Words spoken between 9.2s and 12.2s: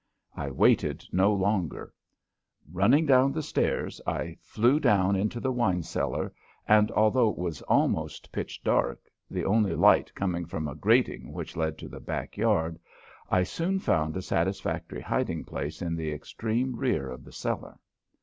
the only light coming from a grating which led to the